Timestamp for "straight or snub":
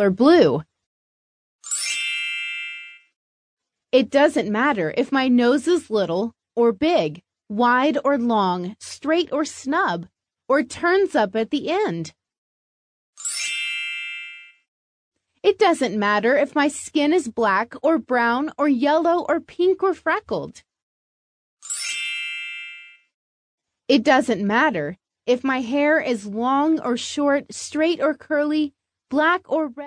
8.80-10.06